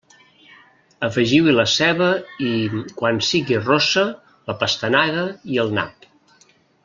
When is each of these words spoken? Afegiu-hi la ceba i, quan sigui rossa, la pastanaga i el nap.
Afegiu-hi 1.07 1.51
la 1.57 1.65
ceba 1.73 2.07
i, 2.47 2.53
quan 3.01 3.21
sigui 3.29 3.59
rossa, 3.67 4.07
la 4.53 4.57
pastanaga 4.65 5.27
i 5.57 5.61
el 5.67 5.75
nap. 5.81 6.11